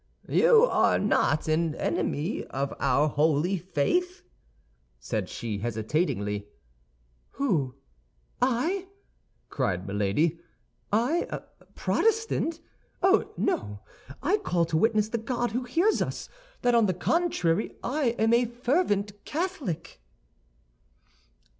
[0.29, 4.23] "You are not an enemy of our holy faith?"
[4.97, 6.47] said she, hesitatingly.
[7.33, 8.87] "Who—I?"
[9.49, 10.39] cried Milady;
[10.91, 11.41] "I a
[11.75, 12.61] Protestant?
[13.03, 13.81] Oh, no!
[14.23, 16.27] I call to witness the God who hears us,
[16.63, 20.01] that on the contrary I am a fervent Catholic!"